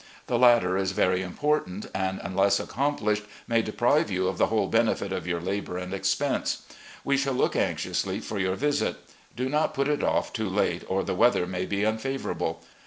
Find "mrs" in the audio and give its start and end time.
5.93-5.93